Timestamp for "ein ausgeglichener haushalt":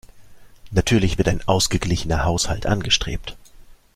1.27-2.65